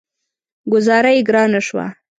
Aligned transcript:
ګوذاره 0.71 1.11
يې 1.15 1.21
ګرانه 1.27 1.59
شوه. 1.67 1.85